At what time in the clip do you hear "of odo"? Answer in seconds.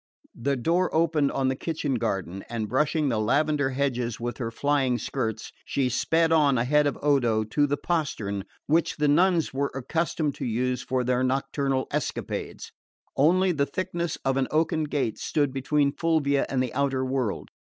6.87-7.43